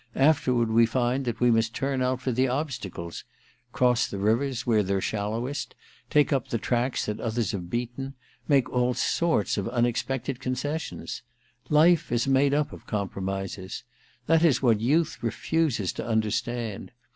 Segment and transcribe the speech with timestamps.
[0.15, 3.23] Afterward we find that j we must turn out for the obstacles—
[3.71, 5.75] cross the rivers where they're shallowest—
[6.09, 8.15] take the tracks that others have beaten—
[8.47, 11.21] make all sorts of unexpected concessions.
[11.69, 13.83] Life is made up of compromises:
[14.25, 16.91] that is what youth refuses to understand.